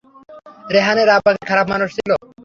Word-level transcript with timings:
রেহানের 0.71 1.09
আব্বা 1.15 1.31
কি 1.35 1.43
খারাপ 1.49 1.65
মানুষ 1.73 1.89
ছিল? 1.97 2.11